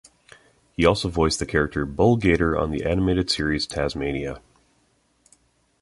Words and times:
He 0.73 0.83
also 0.83 1.09
voiced 1.09 1.37
the 1.37 1.45
character 1.45 1.85
Bull 1.85 2.17
Gator 2.17 2.57
on 2.57 2.71
the 2.71 2.83
animated 2.85 3.29
series 3.29 3.67
"Taz-Mania". 3.67 4.41